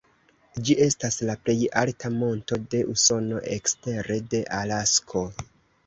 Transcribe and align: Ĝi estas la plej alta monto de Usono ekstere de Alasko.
Ĝi 0.69 0.75
estas 0.85 1.17
la 1.29 1.35
plej 1.43 1.55
alta 1.83 2.11
monto 2.15 2.61
de 2.73 2.83
Usono 2.97 3.45
ekstere 3.61 4.21
de 4.35 4.45
Alasko. 4.65 5.29